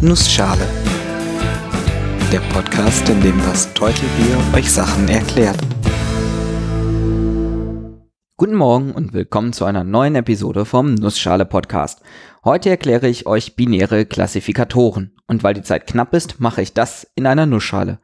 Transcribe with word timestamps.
Nussschale. 0.00 0.64
Der 2.30 2.38
Podcast, 2.52 3.08
in 3.08 3.20
dem 3.20 3.36
das 3.38 3.74
Teutelbier 3.74 4.38
euch 4.54 4.70
Sachen 4.70 5.08
erklärt. 5.08 5.58
Guten 8.36 8.54
Morgen 8.54 8.92
und 8.92 9.12
willkommen 9.12 9.52
zu 9.52 9.64
einer 9.64 9.82
neuen 9.82 10.14
Episode 10.14 10.64
vom 10.66 10.94
Nussschale 10.94 11.46
Podcast. 11.46 12.00
Heute 12.44 12.70
erkläre 12.70 13.08
ich 13.08 13.26
euch 13.26 13.56
binäre 13.56 14.06
Klassifikatoren 14.06 15.16
und 15.26 15.42
weil 15.42 15.54
die 15.54 15.62
Zeit 15.62 15.88
knapp 15.88 16.14
ist, 16.14 16.38
mache 16.38 16.62
ich 16.62 16.74
das 16.74 17.10
in 17.16 17.26
einer 17.26 17.46
Nussschale. 17.46 17.98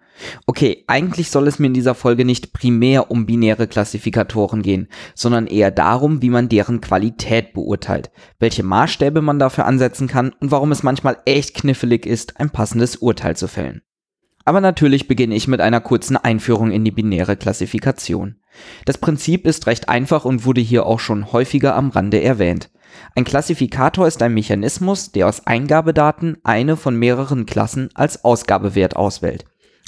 Okay, 0.46 0.84
eigentlich 0.86 1.30
soll 1.30 1.48
es 1.48 1.58
mir 1.58 1.66
in 1.66 1.74
dieser 1.74 1.94
Folge 1.94 2.24
nicht 2.24 2.52
primär 2.52 3.10
um 3.10 3.26
binäre 3.26 3.66
Klassifikatoren 3.66 4.62
gehen, 4.62 4.88
sondern 5.14 5.46
eher 5.46 5.70
darum, 5.70 6.22
wie 6.22 6.30
man 6.30 6.48
deren 6.48 6.80
Qualität 6.80 7.52
beurteilt, 7.52 8.10
welche 8.38 8.62
Maßstäbe 8.62 9.22
man 9.22 9.38
dafür 9.38 9.66
ansetzen 9.66 10.06
kann 10.06 10.32
und 10.40 10.50
warum 10.50 10.72
es 10.72 10.82
manchmal 10.82 11.18
echt 11.24 11.54
knifflig 11.54 12.06
ist, 12.06 12.40
ein 12.40 12.50
passendes 12.50 12.96
Urteil 12.96 13.36
zu 13.36 13.48
fällen. 13.48 13.82
Aber 14.44 14.60
natürlich 14.60 15.08
beginne 15.08 15.34
ich 15.34 15.48
mit 15.48 15.60
einer 15.60 15.80
kurzen 15.80 16.16
Einführung 16.16 16.70
in 16.70 16.84
die 16.84 16.90
binäre 16.90 17.36
Klassifikation. 17.36 18.36
Das 18.84 18.98
Prinzip 18.98 19.46
ist 19.46 19.66
recht 19.66 19.88
einfach 19.88 20.24
und 20.24 20.44
wurde 20.44 20.60
hier 20.60 20.86
auch 20.86 21.00
schon 21.00 21.32
häufiger 21.32 21.74
am 21.74 21.88
Rande 21.90 22.22
erwähnt. 22.22 22.70
Ein 23.16 23.24
Klassifikator 23.24 24.06
ist 24.06 24.22
ein 24.22 24.34
Mechanismus, 24.34 25.12
der 25.12 25.28
aus 25.28 25.46
Eingabedaten 25.46 26.36
eine 26.44 26.76
von 26.76 26.94
mehreren 26.96 27.46
Klassen 27.46 27.88
als 27.94 28.24
Ausgabewert 28.24 28.96
auswählt. 28.96 29.46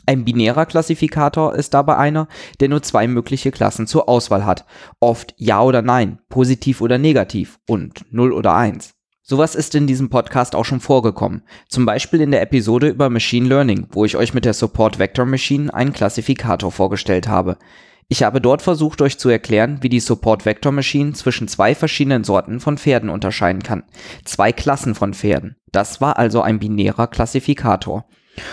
Ein 0.09 0.24
binärer 0.24 0.66
Klassifikator 0.66 1.56
ist 1.56 1.74
dabei 1.74 1.96
einer, 1.96 2.28
der 2.60 2.69
nur 2.69 2.80
zwei 2.80 3.09
mögliche 3.09 3.51
Klassen 3.51 3.88
zur 3.88 4.09
Auswahl 4.09 4.47
hat. 4.47 4.64
Oft 5.01 5.34
Ja 5.37 5.62
oder 5.62 5.83
Nein, 5.83 6.20
positiv 6.28 6.80
oder 6.80 6.97
negativ 6.97 7.59
und 7.69 8.05
0 8.12 8.33
oder 8.33 8.55
1. 8.55 8.95
Sowas 9.23 9.56
ist 9.56 9.74
in 9.74 9.88
diesem 9.88 10.09
Podcast 10.09 10.55
auch 10.55 10.64
schon 10.64 10.78
vorgekommen. 10.78 11.42
Zum 11.69 11.84
Beispiel 11.84 12.20
in 12.20 12.30
der 12.30 12.42
Episode 12.42 12.87
über 12.87 13.11
Machine 13.11 13.48
Learning, 13.48 13.88
wo 13.91 14.05
ich 14.05 14.16
euch 14.16 14.33
mit 14.33 14.45
der 14.45 14.55
Support 14.55 15.00
Vector 15.00 15.27
Machine 15.27 15.75
einen 15.75 15.92
Klassifikator 15.92 16.70
vorgestellt 16.70 17.27
habe. 17.27 17.58
Ich 18.06 18.23
habe 18.23 18.41
dort 18.41 18.62
versucht, 18.62 19.02
euch 19.02 19.19
zu 19.19 19.28
erklären, 19.28 19.78
wie 19.80 19.89
die 19.89 19.98
Support 19.98 20.45
Vector 20.45 20.70
Machine 20.70 21.14
zwischen 21.14 21.48
zwei 21.48 21.75
verschiedenen 21.75 22.23
Sorten 22.23 22.61
von 22.61 22.78
Pferden 22.78 23.11
unterscheiden 23.11 23.64
kann. 23.64 23.83
Zwei 24.25 24.52
Klassen 24.52 24.95
von 24.95 25.12
Pferden. 25.12 25.56
Das 25.73 26.00
war 26.00 26.17
also 26.17 26.41
ein 26.41 26.61
binärer 26.61 27.08
Klassifikator. 27.08 28.06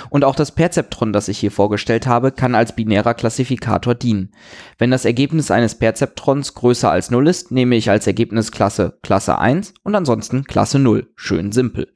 Und 0.09 0.23
auch 0.23 0.36
das 0.36 0.52
Perzeptron, 0.52 1.14
das 1.14 1.28
ich 1.28 1.39
hier 1.39 1.52
vorgestellt 1.52 2.08
habe, 2.08 2.31
kann 2.31 2.56
als 2.56 2.76
binärer 2.76 3.14
Klassifikator 3.14 3.95
dienen. 3.95 4.31
Wenn 4.78 4.92
das 4.92 5.06
Ergebnis 5.06 5.52
eines 5.52 5.76
Perzeptrons 5.76 6.53
größer 6.53 6.92
als 6.92 7.12
0 7.12 7.28
ist, 7.28 7.52
nehme 7.52 7.76
ich 7.76 7.89
als 7.89 8.08
Ergebnis 8.08 8.52
Klasse 8.52 8.98
Klasse 9.02 9.39
1 9.39 9.73
und 9.84 9.95
ansonsten 9.95 10.44
Klasse 10.44 10.80
0. 10.80 11.08
Schön 11.16 11.52
simpel. 11.52 11.88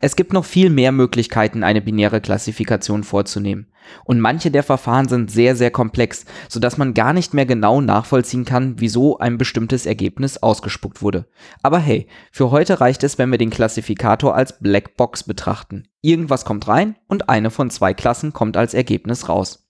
Es 0.00 0.16
gibt 0.16 0.32
noch 0.32 0.44
viel 0.44 0.70
mehr 0.70 0.92
Möglichkeiten, 0.92 1.62
eine 1.62 1.80
binäre 1.80 2.20
Klassifikation 2.20 3.04
vorzunehmen. 3.04 3.66
Und 4.04 4.20
manche 4.20 4.50
der 4.50 4.62
Verfahren 4.62 5.08
sind 5.08 5.30
sehr, 5.30 5.56
sehr 5.56 5.70
komplex, 5.70 6.24
sodass 6.48 6.78
man 6.78 6.94
gar 6.94 7.12
nicht 7.12 7.34
mehr 7.34 7.46
genau 7.46 7.80
nachvollziehen 7.80 8.44
kann, 8.44 8.74
wieso 8.78 9.18
ein 9.18 9.38
bestimmtes 9.38 9.86
Ergebnis 9.86 10.38
ausgespuckt 10.38 11.02
wurde. 11.02 11.26
Aber 11.62 11.78
hey, 11.78 12.06
für 12.30 12.50
heute 12.50 12.80
reicht 12.80 13.02
es, 13.04 13.18
wenn 13.18 13.30
wir 13.30 13.38
den 13.38 13.50
Klassifikator 13.50 14.34
als 14.34 14.58
Blackbox 14.60 15.24
betrachten. 15.24 15.88
Irgendwas 16.00 16.44
kommt 16.44 16.68
rein 16.68 16.96
und 17.08 17.28
eine 17.28 17.50
von 17.50 17.70
zwei 17.70 17.94
Klassen 17.94 18.32
kommt 18.32 18.56
als 18.56 18.74
Ergebnis 18.74 19.28
raus. 19.28 19.68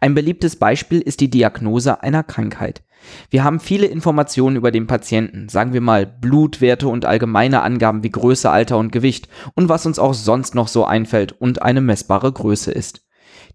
Ein 0.00 0.14
beliebtes 0.14 0.56
Beispiel 0.56 1.00
ist 1.00 1.20
die 1.20 1.30
Diagnose 1.30 2.02
einer 2.02 2.22
Krankheit. 2.22 2.82
Wir 3.30 3.44
haben 3.44 3.60
viele 3.60 3.86
Informationen 3.86 4.56
über 4.56 4.70
den 4.70 4.86
Patienten, 4.86 5.48
sagen 5.48 5.72
wir 5.72 5.80
mal 5.80 6.06
Blutwerte 6.06 6.88
und 6.88 7.04
allgemeine 7.04 7.62
Angaben 7.62 8.02
wie 8.02 8.10
Größe, 8.10 8.50
Alter 8.50 8.78
und 8.78 8.92
Gewicht 8.92 9.28
und 9.54 9.68
was 9.68 9.86
uns 9.86 9.98
auch 9.98 10.14
sonst 10.14 10.54
noch 10.54 10.68
so 10.68 10.84
einfällt 10.84 11.32
und 11.32 11.62
eine 11.62 11.80
messbare 11.80 12.32
Größe 12.32 12.72
ist. 12.72 13.06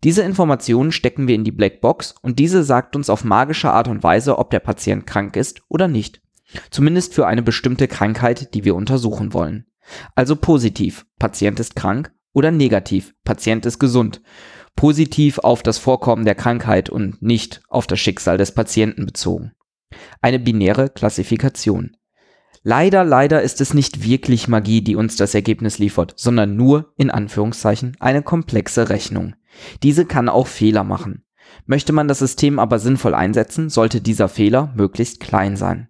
Diese 0.03 0.21
Informationen 0.21 0.91
stecken 0.91 1.27
wir 1.27 1.35
in 1.35 1.43
die 1.43 1.51
Blackbox 1.51 2.15
und 2.21 2.39
diese 2.39 2.63
sagt 2.63 2.95
uns 2.95 3.09
auf 3.09 3.23
magische 3.23 3.71
Art 3.71 3.87
und 3.87 4.03
Weise, 4.03 4.37
ob 4.37 4.51
der 4.51 4.59
Patient 4.59 5.07
krank 5.07 5.35
ist 5.35 5.61
oder 5.69 5.87
nicht. 5.87 6.21
Zumindest 6.69 7.13
für 7.13 7.27
eine 7.27 7.41
bestimmte 7.41 7.87
Krankheit, 7.87 8.53
die 8.53 8.63
wir 8.63 8.75
untersuchen 8.75 9.33
wollen. 9.33 9.65
Also 10.15 10.35
positiv, 10.35 11.05
Patient 11.19 11.59
ist 11.59 11.75
krank 11.75 12.11
oder 12.33 12.51
negativ, 12.51 13.15
Patient 13.23 13.65
ist 13.65 13.79
gesund 13.79 14.21
positiv 14.77 15.39
auf 15.39 15.61
das 15.61 15.77
Vorkommen 15.77 16.23
der 16.23 16.35
Krankheit 16.35 16.89
und 16.89 17.21
nicht 17.21 17.61
auf 17.67 17.87
das 17.87 17.99
Schicksal 17.99 18.37
des 18.37 18.53
Patienten 18.53 19.05
bezogen. 19.05 19.51
Eine 20.21 20.39
binäre 20.39 20.89
Klassifikation. 20.89 21.97
Leider, 22.63 23.03
leider 23.03 23.41
ist 23.41 23.59
es 23.59 23.73
nicht 23.73 24.03
wirklich 24.03 24.47
Magie, 24.47 24.81
die 24.81 24.95
uns 24.95 25.15
das 25.15 25.35
Ergebnis 25.35 25.79
liefert, 25.79 26.13
sondern 26.15 26.55
nur, 26.55 26.93
in 26.97 27.09
Anführungszeichen, 27.09 27.97
eine 27.99 28.21
komplexe 28.21 28.89
Rechnung. 28.89 29.35
Diese 29.83 30.05
kann 30.05 30.29
auch 30.29 30.47
Fehler 30.47 30.83
machen. 30.83 31.23
Möchte 31.65 31.93
man 31.93 32.07
das 32.07 32.19
System 32.19 32.59
aber 32.59 32.79
sinnvoll 32.79 33.15
einsetzen, 33.15 33.69
sollte 33.69 34.01
dieser 34.01 34.27
Fehler 34.27 34.73
möglichst 34.75 35.19
klein 35.19 35.55
sein. 35.55 35.89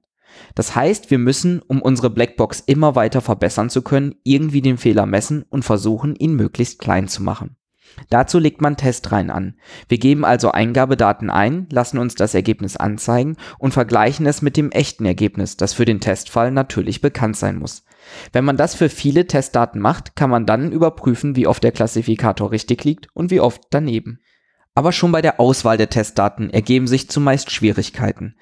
Das 0.55 0.75
heißt, 0.75 1.09
wir 1.11 1.17
müssen, 1.17 1.61
um 1.61 1.81
unsere 1.81 2.09
Blackbox 2.09 2.61
immer 2.61 2.95
weiter 2.95 3.21
verbessern 3.21 3.69
zu 3.69 3.81
können, 3.81 4.15
irgendwie 4.23 4.61
den 4.61 4.77
Fehler 4.77 5.05
messen 5.05 5.45
und 5.49 5.65
versuchen, 5.65 6.15
ihn 6.15 6.35
möglichst 6.35 6.79
klein 6.79 7.07
zu 7.07 7.23
machen. 7.23 7.57
Dazu 8.09 8.39
legt 8.39 8.61
man 8.61 8.77
Testreihen 8.77 9.29
an. 9.29 9.55
Wir 9.89 9.97
geben 9.97 10.25
also 10.25 10.51
Eingabedaten 10.51 11.29
ein, 11.29 11.67
lassen 11.71 11.97
uns 11.97 12.15
das 12.15 12.33
Ergebnis 12.33 12.77
anzeigen 12.77 13.37
und 13.57 13.73
vergleichen 13.73 14.25
es 14.25 14.41
mit 14.41 14.57
dem 14.57 14.71
echten 14.71 15.05
Ergebnis, 15.05 15.57
das 15.57 15.73
für 15.73 15.85
den 15.85 15.99
Testfall 15.99 16.51
natürlich 16.51 17.01
bekannt 17.01 17.37
sein 17.37 17.57
muss. 17.57 17.83
Wenn 18.31 18.45
man 18.45 18.57
das 18.57 18.75
für 18.75 18.89
viele 18.89 19.27
Testdaten 19.27 19.81
macht, 19.81 20.15
kann 20.15 20.29
man 20.29 20.45
dann 20.45 20.71
überprüfen, 20.71 21.35
wie 21.35 21.47
oft 21.47 21.63
der 21.63 21.71
Klassifikator 21.71 22.51
richtig 22.51 22.83
liegt 22.83 23.07
und 23.13 23.31
wie 23.31 23.41
oft 23.41 23.61
daneben. 23.69 24.19
Aber 24.77 24.91
schon 24.91 25.11
bei 25.11 25.23
der 25.23 25.39
Auswahl 25.39 25.75
der 25.75 25.89
Testdaten 25.89 26.51
ergeben 26.51 26.85
sich 26.85 27.09
zumeist 27.09 27.49
Schwierigkeiten. 27.49 28.35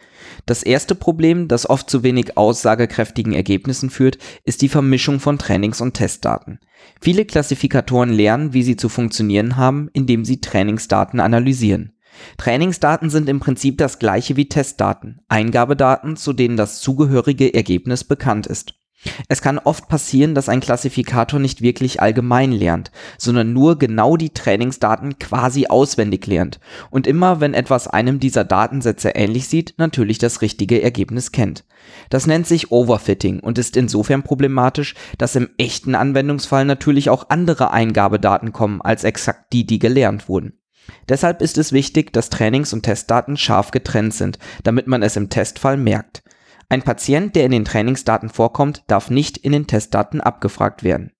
Das 0.45 0.63
erste 0.63 0.93
Problem, 0.93 1.47
das 1.47 1.69
oft 1.69 1.89
zu 1.89 2.03
wenig 2.03 2.35
aussagekräftigen 2.35 3.31
Ergebnissen 3.31 3.89
führt, 3.89 4.17
ist 4.43 4.61
die 4.61 4.67
Vermischung 4.67 5.21
von 5.21 5.37
Trainings- 5.37 5.79
und 5.79 5.93
Testdaten. 5.93 6.59
Viele 6.99 7.23
Klassifikatoren 7.23 8.09
lernen, 8.09 8.51
wie 8.51 8.63
sie 8.63 8.75
zu 8.75 8.89
funktionieren 8.89 9.55
haben, 9.55 9.89
indem 9.93 10.25
sie 10.25 10.41
Trainingsdaten 10.41 11.21
analysieren. 11.21 11.93
Trainingsdaten 12.35 13.09
sind 13.09 13.29
im 13.29 13.39
Prinzip 13.39 13.77
das 13.77 13.97
gleiche 13.97 14.35
wie 14.35 14.49
Testdaten, 14.49 15.21
Eingabedaten, 15.29 16.17
zu 16.17 16.33
denen 16.33 16.57
das 16.57 16.81
zugehörige 16.81 17.53
Ergebnis 17.53 18.03
bekannt 18.03 18.45
ist. 18.45 18.73
Es 19.27 19.41
kann 19.41 19.59
oft 19.59 19.87
passieren, 19.87 20.35
dass 20.35 20.49
ein 20.49 20.59
Klassifikator 20.59 21.39
nicht 21.39 21.61
wirklich 21.61 22.01
allgemein 22.01 22.51
lernt, 22.51 22.91
sondern 23.17 23.53
nur 23.53 23.77
genau 23.77 24.17
die 24.17 24.31
Trainingsdaten 24.31 25.19
quasi 25.19 25.67
auswendig 25.67 26.27
lernt 26.27 26.59
und 26.89 27.07
immer, 27.07 27.39
wenn 27.41 27.53
etwas 27.53 27.87
einem 27.87 28.19
dieser 28.19 28.43
Datensätze 28.43 29.09
ähnlich 29.09 29.47
sieht, 29.47 29.75
natürlich 29.77 30.17
das 30.17 30.41
richtige 30.41 30.81
Ergebnis 30.81 31.31
kennt. 31.31 31.65
Das 32.09 32.27
nennt 32.27 32.47
sich 32.47 32.71
Overfitting 32.71 33.39
und 33.39 33.57
ist 33.57 33.77
insofern 33.77 34.23
problematisch, 34.23 34.95
dass 35.17 35.35
im 35.35 35.49
echten 35.57 35.95
Anwendungsfall 35.95 36.65
natürlich 36.65 37.09
auch 37.09 37.29
andere 37.29 37.71
Eingabedaten 37.71 38.53
kommen 38.53 38.81
als 38.81 39.03
exakt 39.03 39.53
die, 39.53 39.65
die 39.65 39.79
gelernt 39.79 40.27
wurden. 40.27 40.53
Deshalb 41.09 41.41
ist 41.41 41.57
es 41.57 41.71
wichtig, 41.71 42.13
dass 42.13 42.29
Trainings- 42.29 42.73
und 42.73 42.83
Testdaten 42.83 43.37
scharf 43.37 43.71
getrennt 43.71 44.13
sind, 44.13 44.39
damit 44.63 44.87
man 44.87 45.03
es 45.03 45.15
im 45.15 45.29
Testfall 45.29 45.77
merkt. 45.77 46.23
Ein 46.69 46.81
Patient, 46.81 47.35
der 47.35 47.45
in 47.45 47.51
den 47.51 47.65
Trainingsdaten 47.65 48.29
vorkommt, 48.29 48.83
darf 48.87 49.09
nicht 49.09 49.37
in 49.37 49.51
den 49.51 49.67
Testdaten 49.67 50.21
abgefragt 50.21 50.83
werden. 50.83 51.11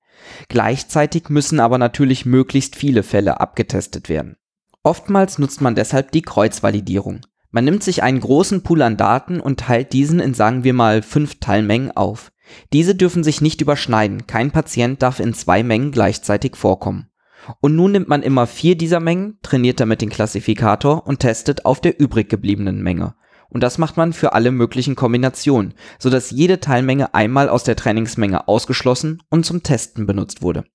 Gleichzeitig 0.49 1.29
müssen 1.29 1.59
aber 1.59 1.77
natürlich 1.77 2.25
möglichst 2.25 2.75
viele 2.75 3.03
Fälle 3.03 3.39
abgetestet 3.39 4.09
werden. 4.09 4.37
Oftmals 4.83 5.39
nutzt 5.39 5.61
man 5.61 5.75
deshalb 5.75 6.11
die 6.11 6.21
Kreuzvalidierung. 6.21 7.21
Man 7.51 7.65
nimmt 7.65 7.83
sich 7.83 8.03
einen 8.03 8.19
großen 8.19 8.63
Pool 8.63 8.81
an 8.81 8.97
Daten 8.97 9.39
und 9.39 9.61
teilt 9.61 9.93
diesen 9.93 10.19
in 10.19 10.33
sagen 10.33 10.63
wir 10.63 10.73
mal 10.73 11.01
fünf 11.01 11.39
Teilmengen 11.39 11.95
auf. 11.95 12.31
Diese 12.73 12.95
dürfen 12.95 13.23
sich 13.23 13.41
nicht 13.41 13.61
überschneiden, 13.61 14.27
kein 14.27 14.51
Patient 14.51 15.01
darf 15.01 15.19
in 15.19 15.33
zwei 15.33 15.63
Mengen 15.63 15.91
gleichzeitig 15.91 16.55
vorkommen. 16.55 17.09
Und 17.61 17.75
nun 17.75 17.91
nimmt 17.91 18.07
man 18.07 18.23
immer 18.23 18.47
vier 18.47 18.75
dieser 18.75 18.99
Mengen, 18.99 19.37
trainiert 19.41 19.79
damit 19.79 20.01
den 20.01 20.09
Klassifikator 20.09 21.05
und 21.07 21.19
testet 21.19 21.65
auf 21.65 21.79
der 21.79 21.99
übrig 21.99 22.29
gebliebenen 22.29 22.81
Menge. 22.81 23.15
Und 23.49 23.61
das 23.61 23.77
macht 23.77 23.97
man 23.97 24.13
für 24.13 24.33
alle 24.33 24.51
möglichen 24.51 24.95
Kombinationen, 24.95 25.73
sodass 25.99 26.31
jede 26.31 26.59
Teilmenge 26.59 27.13
einmal 27.13 27.49
aus 27.49 27.63
der 27.63 27.75
Trainingsmenge 27.75 28.47
ausgeschlossen 28.47 29.23
und 29.29 29.45
zum 29.45 29.63
Testen 29.63 30.05
benutzt 30.05 30.41
wurde. 30.41 30.65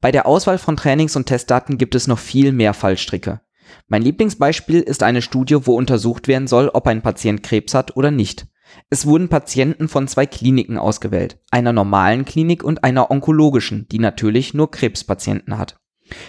Bei 0.00 0.12
der 0.12 0.26
Auswahl 0.26 0.58
von 0.58 0.76
Trainings- 0.76 1.16
und 1.16 1.26
Testdaten 1.26 1.76
gibt 1.76 1.94
es 1.94 2.06
noch 2.06 2.18
viel 2.18 2.52
mehr 2.52 2.74
Fallstricke. 2.74 3.40
Mein 3.88 4.02
Lieblingsbeispiel 4.02 4.80
ist 4.80 5.02
eine 5.02 5.22
Studie, 5.22 5.58
wo 5.66 5.76
untersucht 5.76 6.28
werden 6.28 6.48
soll, 6.48 6.68
ob 6.68 6.86
ein 6.86 7.02
Patient 7.02 7.42
Krebs 7.42 7.74
hat 7.74 7.96
oder 7.96 8.10
nicht. 8.10 8.46
Es 8.88 9.06
wurden 9.06 9.28
Patienten 9.28 9.88
von 9.88 10.08
zwei 10.08 10.26
Kliniken 10.26 10.78
ausgewählt, 10.78 11.40
einer 11.50 11.72
normalen 11.72 12.24
Klinik 12.24 12.62
und 12.62 12.84
einer 12.84 13.10
onkologischen, 13.10 13.88
die 13.90 13.98
natürlich 13.98 14.54
nur 14.54 14.70
Krebspatienten 14.70 15.58
hat. 15.58 15.79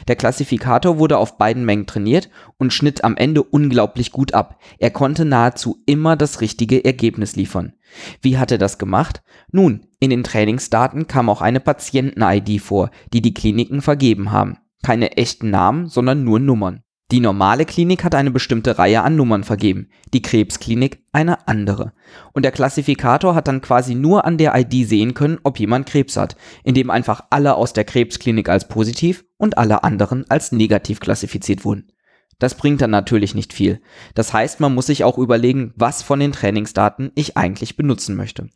Der 0.07 0.15
Klassifikator 0.15 0.97
wurde 0.97 1.17
auf 1.17 1.37
beiden 1.37 1.65
Mengen 1.65 1.87
trainiert 1.87 2.29
und 2.57 2.73
schnitt 2.73 3.03
am 3.03 3.17
Ende 3.17 3.43
unglaublich 3.43 4.11
gut 4.11 4.33
ab. 4.33 4.59
Er 4.79 4.91
konnte 4.91 5.25
nahezu 5.25 5.81
immer 5.85 6.15
das 6.15 6.41
richtige 6.41 6.83
Ergebnis 6.83 7.35
liefern. 7.35 7.73
Wie 8.21 8.37
hat 8.37 8.51
er 8.51 8.57
das 8.57 8.77
gemacht? 8.77 9.21
Nun, 9.51 9.87
in 9.99 10.09
den 10.09 10.23
Trainingsdaten 10.23 11.07
kam 11.07 11.29
auch 11.29 11.41
eine 11.41 11.59
Patienten-ID 11.59 12.61
vor, 12.61 12.89
die 13.13 13.21
die 13.21 13.33
Kliniken 13.33 13.81
vergeben 13.81 14.31
haben. 14.31 14.57
Keine 14.83 15.17
echten 15.17 15.49
Namen, 15.49 15.87
sondern 15.87 16.23
nur 16.23 16.39
Nummern. 16.39 16.83
Die 17.11 17.19
normale 17.19 17.65
Klinik 17.65 18.05
hat 18.05 18.15
eine 18.15 18.31
bestimmte 18.31 18.77
Reihe 18.77 19.01
an 19.01 19.17
Nummern 19.17 19.43
vergeben, 19.43 19.89
die 20.13 20.21
Krebsklinik 20.21 21.03
eine 21.11 21.45
andere. 21.45 21.91
Und 22.31 22.43
der 22.43 22.53
Klassifikator 22.53 23.35
hat 23.35 23.49
dann 23.49 23.59
quasi 23.59 23.95
nur 23.95 24.23
an 24.23 24.37
der 24.37 24.55
ID 24.55 24.87
sehen 24.87 25.13
können, 25.13 25.37
ob 25.43 25.59
jemand 25.59 25.87
Krebs 25.87 26.15
hat, 26.15 26.37
indem 26.63 26.89
einfach 26.89 27.25
alle 27.29 27.55
aus 27.55 27.73
der 27.73 27.83
Krebsklinik 27.83 28.47
als 28.47 28.69
positiv 28.69 29.25
und 29.37 29.57
alle 29.57 29.83
anderen 29.83 30.23
als 30.29 30.53
negativ 30.53 31.01
klassifiziert 31.01 31.65
wurden. 31.65 31.91
Das 32.39 32.55
bringt 32.55 32.81
dann 32.81 32.91
natürlich 32.91 33.35
nicht 33.35 33.51
viel. 33.51 33.81
Das 34.15 34.31
heißt, 34.31 34.61
man 34.61 34.73
muss 34.73 34.85
sich 34.85 35.03
auch 35.03 35.17
überlegen, 35.17 35.73
was 35.75 36.01
von 36.01 36.19
den 36.21 36.31
Trainingsdaten 36.31 37.11
ich 37.15 37.35
eigentlich 37.35 37.75
benutzen 37.75 38.15
möchte. 38.15 38.49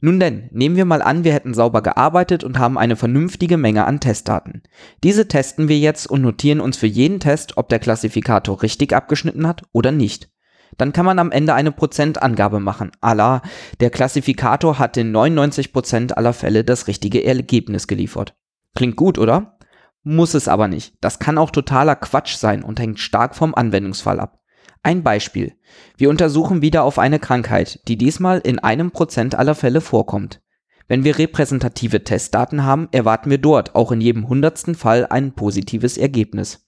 Nun 0.00 0.20
denn, 0.20 0.48
nehmen 0.52 0.76
wir 0.76 0.84
mal 0.84 1.02
an, 1.02 1.24
wir 1.24 1.32
hätten 1.32 1.54
sauber 1.54 1.82
gearbeitet 1.82 2.44
und 2.44 2.58
haben 2.58 2.78
eine 2.78 2.96
vernünftige 2.96 3.56
Menge 3.56 3.84
an 3.86 4.00
Testdaten. 4.00 4.62
Diese 5.02 5.28
testen 5.28 5.68
wir 5.68 5.78
jetzt 5.78 6.06
und 6.06 6.22
notieren 6.22 6.60
uns 6.60 6.76
für 6.76 6.86
jeden 6.86 7.20
Test, 7.20 7.56
ob 7.56 7.68
der 7.68 7.78
Klassifikator 7.78 8.62
richtig 8.62 8.92
abgeschnitten 8.92 9.46
hat 9.46 9.62
oder 9.72 9.92
nicht. 9.92 10.30
Dann 10.78 10.92
kann 10.92 11.06
man 11.06 11.18
am 11.18 11.30
Ende 11.30 11.54
eine 11.54 11.72
Prozentangabe 11.72 12.60
machen. 12.60 12.92
Allah, 13.00 13.42
der 13.80 13.90
Klassifikator 13.90 14.78
hat 14.78 14.96
in 14.96 15.14
99% 15.14 16.12
aller 16.12 16.32
Fälle 16.32 16.64
das 16.64 16.86
richtige 16.86 17.24
Ergebnis 17.24 17.86
geliefert. 17.86 18.34
Klingt 18.74 18.96
gut, 18.96 19.18
oder? 19.18 19.58
Muss 20.02 20.34
es 20.34 20.48
aber 20.48 20.68
nicht. 20.68 20.94
Das 21.00 21.18
kann 21.18 21.38
auch 21.38 21.50
totaler 21.50 21.94
Quatsch 21.94 22.34
sein 22.36 22.64
und 22.64 22.80
hängt 22.80 22.98
stark 22.98 23.36
vom 23.36 23.54
Anwendungsfall 23.54 24.18
ab. 24.18 24.41
Ein 24.84 25.04
Beispiel. 25.04 25.54
Wir 25.96 26.10
untersuchen 26.10 26.60
wieder 26.60 26.82
auf 26.82 26.98
eine 26.98 27.20
Krankheit, 27.20 27.80
die 27.86 27.96
diesmal 27.96 28.40
in 28.40 28.58
einem 28.58 28.90
Prozent 28.90 29.36
aller 29.36 29.54
Fälle 29.54 29.80
vorkommt. 29.80 30.40
Wenn 30.88 31.04
wir 31.04 31.18
repräsentative 31.18 32.02
Testdaten 32.02 32.64
haben, 32.64 32.88
erwarten 32.90 33.30
wir 33.30 33.38
dort 33.38 33.76
auch 33.76 33.92
in 33.92 34.00
jedem 34.00 34.28
hundertsten 34.28 34.74
Fall 34.74 35.06
ein 35.06 35.34
positives 35.34 35.96
Ergebnis. 35.96 36.66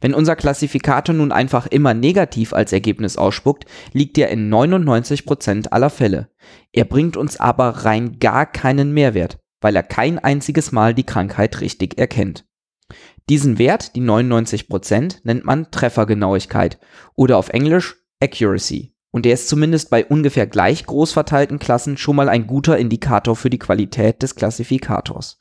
Wenn 0.00 0.14
unser 0.14 0.36
Klassifikator 0.36 1.14
nun 1.14 1.32
einfach 1.32 1.66
immer 1.66 1.92
negativ 1.94 2.54
als 2.54 2.72
Ergebnis 2.72 3.16
ausspuckt, 3.16 3.66
liegt 3.92 4.16
er 4.18 4.30
in 4.30 4.48
99 4.48 5.26
Prozent 5.26 5.72
aller 5.72 5.90
Fälle. 5.90 6.30
Er 6.72 6.84
bringt 6.84 7.16
uns 7.16 7.38
aber 7.38 7.84
rein 7.84 8.18
gar 8.18 8.46
keinen 8.46 8.92
Mehrwert, 8.92 9.38
weil 9.60 9.76
er 9.76 9.82
kein 9.82 10.18
einziges 10.18 10.72
Mal 10.72 10.94
die 10.94 11.04
Krankheit 11.04 11.60
richtig 11.60 11.98
erkennt. 11.98 12.46
Diesen 13.28 13.58
Wert, 13.58 13.94
die 13.94 14.02
99%, 14.02 15.18
nennt 15.22 15.44
man 15.44 15.70
Treffergenauigkeit 15.70 16.78
oder 17.14 17.38
auf 17.38 17.50
Englisch 17.50 17.96
Accuracy. 18.20 18.94
Und 19.12 19.24
der 19.24 19.34
ist 19.34 19.48
zumindest 19.48 19.90
bei 19.90 20.04
ungefähr 20.04 20.46
gleich 20.46 20.86
groß 20.86 21.12
verteilten 21.12 21.58
Klassen 21.58 21.96
schon 21.96 22.16
mal 22.16 22.28
ein 22.28 22.46
guter 22.46 22.78
Indikator 22.78 23.34
für 23.34 23.50
die 23.50 23.58
Qualität 23.58 24.22
des 24.22 24.36
Klassifikators. 24.36 25.38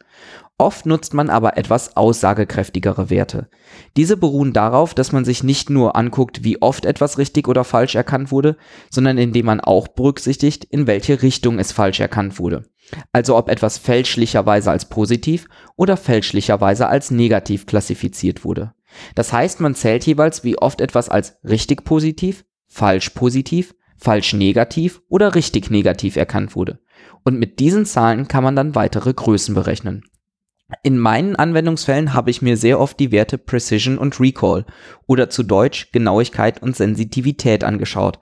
Oft 0.62 0.86
nutzt 0.86 1.14
man 1.14 1.30
aber 1.30 1.56
etwas 1.56 1.96
aussagekräftigere 1.96 3.10
Werte. 3.10 3.48
Diese 3.96 4.18
beruhen 4.18 4.52
darauf, 4.52 4.94
dass 4.94 5.14
man 5.14 5.24
sich 5.24 5.42
nicht 5.42 5.70
nur 5.70 5.96
anguckt, 5.96 6.44
wie 6.44 6.62
oft 6.62 6.84
etwas 6.84 7.18
richtig 7.18 7.48
oder 7.48 7.64
falsch 7.64 7.96
erkannt 7.96 8.30
wurde, 8.30 8.58
sondern 8.90 9.18
indem 9.18 9.46
man 9.46 9.62
auch 9.62 9.88
berücksichtigt, 9.88 10.66
in 10.66 10.86
welche 10.86 11.22
Richtung 11.22 11.60
es 11.60 11.72
falsch 11.72 12.02
erkannt 12.02 12.40
wurde. 12.40 12.66
Also 13.14 13.38
ob 13.38 13.48
etwas 13.48 13.78
fälschlicherweise 13.78 14.70
als 14.70 14.90
positiv 14.90 15.48
oder 15.78 15.96
fälschlicherweise 15.96 16.88
als 16.88 17.10
negativ 17.10 17.66
klassifiziert 17.66 18.44
wurde. 18.44 18.74
Das 19.16 19.32
heißt, 19.32 19.62
man 19.62 19.76
zählt 19.76 20.06
jeweils, 20.06 20.44
wie 20.44 20.58
oft 20.58 20.82
etwas 20.82 21.08
als 21.08 21.38
richtig 21.46 21.86
positiv, 21.86 22.44
falsch 22.68 23.12
positiv, 23.12 23.76
falsch 23.96 24.34
negativ 24.34 25.02
oder 25.08 25.36
richtig 25.36 25.72
negativ 25.72 26.18
erkannt 26.18 26.54
wurde. 26.58 26.80
Und 27.24 27.40
mit 27.40 27.60
diesen 27.60 27.86
Zahlen 27.86 28.28
kann 28.28 28.44
man 28.44 28.58
dann 28.58 28.76
weitere 28.76 29.14
Größen 29.14 29.56
berechnen. 29.56 30.04
In 30.84 31.00
meinen 31.00 31.36
Anwendungsfällen 31.36 32.14
habe 32.14 32.30
ich 32.30 32.42
mir 32.42 32.56
sehr 32.56 32.80
oft 32.80 33.00
die 33.00 33.12
Werte 33.12 33.38
Precision 33.38 33.98
und 33.98 34.20
Recall 34.20 34.66
oder 35.08 35.30
zu 35.30 35.44
Deutsch 35.44 35.92
Genauigkeit 35.92 36.62
und 36.62 36.76
Sensitivität 36.76 37.64
angeschaut. 37.64 38.20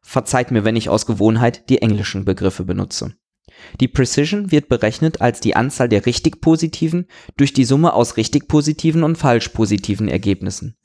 Verzeiht 0.00 0.50
mir, 0.50 0.64
wenn 0.64 0.76
ich 0.76 0.88
aus 0.88 1.04
Gewohnheit 1.04 1.68
die 1.68 1.82
englischen 1.82 2.24
Begriffe 2.24 2.64
benutze. 2.64 3.14
Die 3.80 3.88
Precision 3.88 4.50
wird 4.50 4.68
berechnet 4.68 5.20
als 5.20 5.40
die 5.40 5.56
Anzahl 5.56 5.88
der 5.88 6.06
richtig 6.06 6.40
positiven 6.40 7.06
durch 7.36 7.52
die 7.52 7.64
Summe 7.64 7.92
aus 7.92 8.16
richtig 8.16 8.48
positiven 8.48 9.02
und 9.02 9.16
falsch 9.16 9.48
positiven 9.48 10.08
Ergebnissen. 10.08 10.76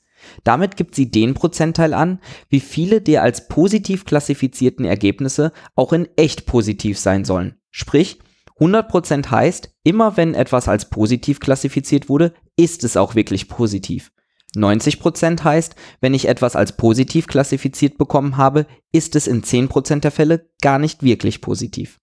Damit 0.44 0.76
gibt 0.76 0.94
sie 0.94 1.10
den 1.10 1.34
Prozentteil 1.34 1.94
an, 1.94 2.20
wie 2.48 2.60
viele 2.60 3.00
der 3.00 3.22
als 3.22 3.48
positiv 3.48 4.04
klassifizierten 4.04 4.84
Ergebnisse 4.84 5.52
auch 5.74 5.92
in 5.92 6.08
echt 6.16 6.46
positiv 6.46 6.98
sein 6.98 7.24
sollen. 7.24 7.56
Sprich, 7.70 8.18
100% 8.60 9.30
heißt, 9.30 9.70
immer 9.82 10.16
wenn 10.16 10.34
etwas 10.34 10.68
als 10.68 10.88
positiv 10.88 11.40
klassifiziert 11.40 12.08
wurde, 12.08 12.34
ist 12.56 12.84
es 12.84 12.96
auch 12.96 13.14
wirklich 13.14 13.48
positiv. 13.48 14.12
90% 14.56 15.44
heißt, 15.44 15.74
wenn 16.00 16.14
ich 16.14 16.28
etwas 16.28 16.56
als 16.56 16.76
positiv 16.76 17.26
klassifiziert 17.26 17.98
bekommen 17.98 18.38
habe, 18.38 18.66
ist 18.92 19.14
es 19.14 19.26
in 19.26 19.42
10% 19.42 20.00
der 20.00 20.10
Fälle 20.10 20.50
gar 20.62 20.78
nicht 20.78 21.02
wirklich 21.02 21.42
positiv. 21.42 22.00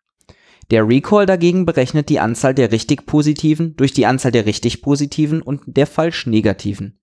Der 0.72 0.88
Recall 0.88 1.26
dagegen 1.26 1.66
berechnet 1.66 2.10
die 2.10 2.20
Anzahl 2.20 2.54
der 2.54 2.72
richtig 2.72 3.06
positiven 3.06 3.76
durch 3.76 3.92
die 3.92 4.06
Anzahl 4.06 4.32
der 4.32 4.46
richtig 4.46 4.82
positiven 4.82 5.42
und 5.42 5.62
der 5.66 5.88
falsch 5.88 6.28
negativen. 6.28 7.00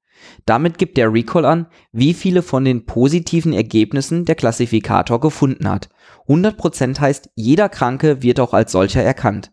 Damit 0.46 0.78
gibt 0.78 0.96
der 0.96 1.12
Recall 1.12 1.44
an, 1.44 1.66
wie 1.92 2.14
viele 2.14 2.42
von 2.42 2.64
den 2.64 2.84
positiven 2.86 3.52
Ergebnissen 3.52 4.24
der 4.24 4.34
Klassifikator 4.34 5.20
gefunden 5.20 5.68
hat. 5.68 5.88
100% 6.30 7.00
heißt, 7.00 7.30
jeder 7.34 7.68
Kranke 7.68 8.22
wird 8.22 8.38
auch 8.38 8.54
als 8.54 8.70
solcher 8.70 9.02
erkannt. 9.02 9.50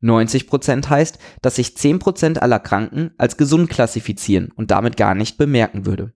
90% 0.00 0.88
heißt, 0.88 1.18
dass 1.42 1.56
sich 1.56 1.70
10% 1.70 2.38
aller 2.38 2.60
Kranken 2.60 3.10
als 3.18 3.36
gesund 3.36 3.68
klassifizieren 3.68 4.50
und 4.54 4.70
damit 4.70 4.96
gar 4.96 5.14
nicht 5.14 5.36
bemerken 5.38 5.86
würde. 5.86 6.14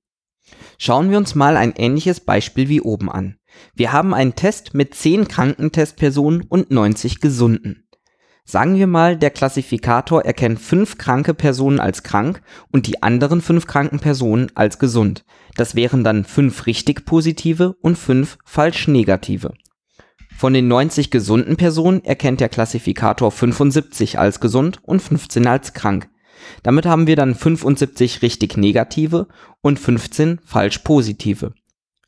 Schauen 0.79 1.11
wir 1.11 1.19
uns 1.19 1.35
mal 1.35 1.57
ein 1.57 1.75
ähnliches 1.77 2.21
Beispiel 2.21 2.69
wie 2.69 2.81
oben 2.81 3.11
an. 3.11 3.37
Wir 3.75 3.93
haben 3.93 4.15
einen 4.15 4.37
Test 4.37 4.75
mit 4.75 4.95
10 4.95 5.29
kranken 5.29 5.73
Testpersonen 5.73 6.43
und 6.49 6.71
90 6.71 7.21
gesunden. 7.21 7.89
Sagen 8.45 8.77
wir 8.77 8.87
mal, 8.87 9.17
der 9.17 9.31
Klassifikator 9.31 10.23
erkennt 10.23 10.61
5 10.61 10.99
kranke 10.99 11.35
Personen 11.35 11.81
als 11.81 12.03
krank 12.03 12.43
und 12.71 12.87
die 12.87 13.03
anderen 13.03 13.41
5 13.41 13.67
kranken 13.67 14.01
Personen 14.01 14.53
als 14.55 14.79
gesund. 14.79 15.25
Das 15.57 15.75
wären 15.75 16.05
dann 16.05 16.25
5 16.25 16.67
richtig 16.67 17.05
positive 17.07 17.75
und 17.81 17.97
5 17.97 18.39
falsch 18.45 18.87
negative. 18.87 19.55
Von 20.37 20.53
den 20.53 20.69
90 20.69 21.11
gesunden 21.11 21.57
Personen 21.57 22.05
erkennt 22.05 22.41
der 22.41 22.49
Klassifikator 22.49 23.31
75 23.31 24.19
als 24.19 24.41
gesund 24.41 24.81
und 24.83 25.01
15 25.01 25.47
als 25.47 25.73
krank. 25.73 26.11
Damit 26.63 26.87
haben 26.87 27.07
wir 27.07 27.17
dann 27.17 27.35
75 27.35 28.21
richtig 28.23 28.57
negative 28.57 29.29
und 29.61 29.79
15 29.79 30.41
falsch 30.45 30.79
positive. 30.79 31.55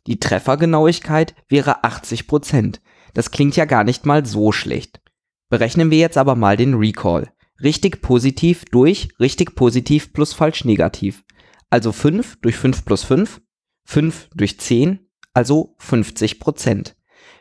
Die 0.06 0.20
Treffergenauigkeit 0.20 1.34
wäre 1.48 1.84
80%. 1.84 2.80
Das 3.14 3.30
klingt 3.30 3.56
ja 3.56 3.64
gar 3.64 3.84
nicht 3.84 4.06
mal 4.06 4.26
so 4.26 4.52
schlecht. 4.52 5.00
Berechnen 5.48 5.90
wir 5.90 5.98
jetzt 5.98 6.18
aber 6.18 6.34
mal 6.34 6.56
den 6.56 6.74
Recall. 6.74 7.32
Richtig 7.62 8.02
positiv 8.02 8.64
durch 8.66 9.08
richtig 9.18 9.54
positiv 9.54 10.12
plus 10.12 10.34
falsch 10.34 10.64
negativ. 10.64 11.24
Also 11.70 11.92
5 11.92 12.40
durch 12.42 12.56
5 12.56 12.84
plus 12.84 13.04
5, 13.04 13.40
5 13.84 14.28
durch 14.34 14.60
10, 14.60 15.08
also 15.32 15.74
50 15.78 16.38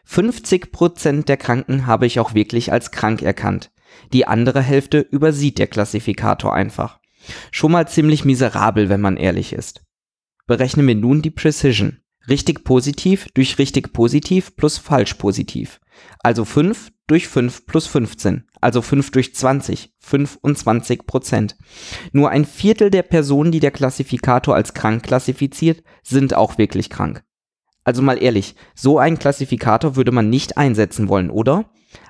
50% 0.07 1.25
der 1.25 1.37
Kranken 1.37 1.87
habe 1.87 2.05
ich 2.05 2.19
auch 2.19 2.33
wirklich 2.33 2.71
als 2.71 2.91
krank 2.91 3.21
erkannt. 3.21 3.71
Die 4.13 4.27
andere 4.27 4.61
Hälfte 4.61 4.99
übersieht 4.99 5.57
der 5.57 5.67
Klassifikator 5.67 6.53
einfach. 6.53 6.99
Schon 7.51 7.71
mal 7.71 7.87
ziemlich 7.87 8.25
miserabel, 8.25 8.89
wenn 8.89 9.01
man 9.01 9.17
ehrlich 9.17 9.53
ist. 9.53 9.83
Berechnen 10.47 10.87
wir 10.87 10.95
nun 10.95 11.21
die 11.21 11.31
Precision. 11.31 12.01
Richtig 12.27 12.63
positiv 12.63 13.27
durch 13.33 13.57
richtig 13.59 13.93
positiv 13.93 14.55
plus 14.55 14.77
falsch 14.77 15.15
positiv. 15.15 15.79
Also 16.19 16.45
5 16.45 16.91
durch 17.07 17.27
5 17.27 17.65
plus 17.67 17.87
15, 17.87 18.45
also 18.61 18.81
5 18.81 19.11
durch 19.11 19.35
20, 19.35 19.93
25 19.99 21.05
Prozent. 21.05 21.55
Nur 22.11 22.31
ein 22.31 22.45
Viertel 22.45 22.89
der 22.89 23.03
Personen, 23.03 23.51
die 23.51 23.59
der 23.59 23.71
Klassifikator 23.71 24.55
als 24.55 24.73
krank 24.73 25.03
klassifiziert, 25.03 25.83
sind 26.03 26.33
auch 26.33 26.57
wirklich 26.57 26.89
krank. 26.89 27.23
Also 27.85 28.01
mal 28.01 28.21
ehrlich, 28.21 28.55
so 28.73 28.99
einen 28.99 29.19
Klassifikator 29.19 29.95
würde 29.95 30.11
man 30.11 30.29
nicht 30.29 30.57
einsetzen 30.57 31.07
wollen, 31.07 31.29
oder? 31.29 31.69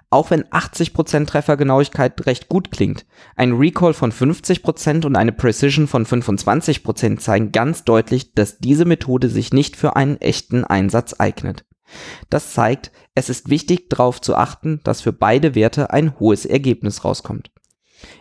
Auch 0.10 0.32
wenn 0.32 0.46
80% 0.46 1.26
Treffergenauigkeit 1.26 2.26
recht 2.26 2.48
gut 2.48 2.72
klingt, 2.72 3.06
ein 3.36 3.52
Recall 3.52 3.94
von 3.94 4.14
50% 4.14 5.06
und 5.06 5.18
eine 5.18 5.34
Precision 5.34 5.88
von 5.88 6.06
25% 6.06 7.18
zeigen 7.18 7.52
ganz 7.52 7.84
deutlich, 7.84 8.34
dass 8.34 8.60
diese 8.60 8.86
Methode 8.86 9.30
sich 9.30 9.52
nicht 9.52 9.76
für 9.76 9.98
einen 9.98 10.16
echten 10.22 10.64
Einsatz 10.64 11.16
eignet. 11.20 11.66
Das 12.30 12.54
zeigt, 12.54 12.92
es 13.14 13.30
ist 13.30 13.50
wichtig 13.50 13.90
darauf 13.90 14.22
zu 14.22 14.36
achten, 14.36 14.80
dass 14.84 15.02
für 15.02 15.14
beide 15.14 15.54
Werte 15.56 15.92
ein 15.92 16.18
hohes 16.20 16.46
Ergebnis 16.46 17.04
rauskommt. 17.04 17.52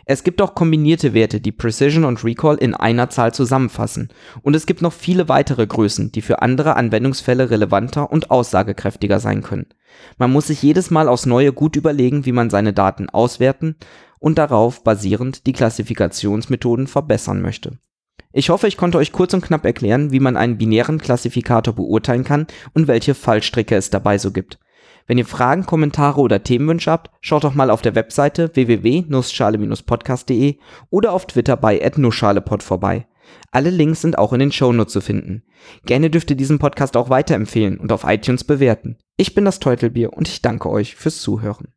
Es 0.07 0.25
gibt 0.25 0.41
auch 0.43 0.55
kombinierte 0.55 1.15
Werte, 1.15 1.41
die 1.41 1.53
Precision 1.53 2.05
und 2.05 2.25
Recall 2.25 2.57
in 2.57 2.75
einer 2.75 3.11
Zahl 3.11 3.33
zusammenfassen. 3.33 4.09
Und 4.43 4.55
es 4.55 4.67
gibt 4.67 4.83
noch 4.83 4.93
viele 4.93 5.29
weitere 5.29 5.67
Größen, 5.67 6.13
die 6.13 6.23
für 6.23 6.43
andere 6.43 6.77
Anwendungsfälle 6.77 7.51
relevanter 7.51 8.11
und 8.11 8.31
aussagekräftiger 8.31 9.21
sein 9.21 9.43
können. 9.43 9.67
Man 10.19 10.33
muss 10.33 10.49
sich 10.49 10.63
jedes 10.63 10.91
Mal 10.91 11.09
aufs 11.09 11.27
Neue 11.27 11.53
gut 11.53 11.77
überlegen, 11.77 12.27
wie 12.27 12.33
man 12.33 12.51
seine 12.51 12.73
Daten 12.73 13.09
auswerten 13.09 13.77
und 14.19 14.39
darauf 14.39 14.83
basierend 14.83 15.47
die 15.47 15.53
Klassifikationsmethoden 15.53 16.87
verbessern 16.87 17.43
möchte. 17.43 17.79
Ich 18.33 18.51
hoffe, 18.51 18.67
ich 18.67 18.77
konnte 18.77 18.99
euch 18.99 19.13
kurz 19.13 19.33
und 19.33 19.45
knapp 19.45 19.65
erklären, 19.65 20.11
wie 20.11 20.19
man 20.19 20.37
einen 20.37 20.59
binären 20.59 20.99
Klassifikator 20.99 21.73
beurteilen 21.73 22.25
kann 22.25 22.49
und 22.73 22.89
welche 22.89 23.15
Fallstricke 23.15 23.77
es 23.77 23.91
dabei 23.91 24.19
so 24.19 24.33
gibt. 24.33 24.59
Wenn 25.07 25.19
ihr 25.19 25.27
Fragen, 25.27 25.67
Kommentare 25.67 26.21
oder 26.21 26.43
Themenwünsche 26.43 26.91
habt, 26.91 27.11
schaut 27.21 27.45
doch 27.45 27.55
mal 27.55 27.71
auf 27.71 27.83
der 27.83 27.95
Webseite 27.95 28.51
www.nussschale-podcast.de 28.55 30.57
oder 30.91 31.13
auf 31.13 31.27
Twitter 31.27 31.57
bei 31.57 31.79
@nussschalepod 31.97 32.63
vorbei. 32.63 33.07
Alle 33.51 33.71
Links 33.71 34.01
sind 34.01 34.19
auch 34.19 34.33
in 34.33 34.41
den 34.41 34.53
Shownotes 34.53 34.93
zu 34.93 35.01
finden. 35.01 35.43
Gerne 35.87 36.11
dürft 36.11 36.31
ihr 36.31 36.37
diesen 36.37 36.59
Podcast 36.59 36.97
auch 36.97 37.11
weiterempfehlen 37.11 37.79
und 37.79 37.93
auf 37.93 38.05
iTunes 38.05 38.45
bewerten. 38.45 38.97
Ich 39.17 39.35
bin 39.35 39.45
das 39.45 39.61
Teutelbier 39.61 40.13
und 40.13 40.29
ich 40.29 40.43
danke 40.43 40.71
euch 40.71 40.97
fürs 40.97 41.21
Zuhören. 41.21 41.69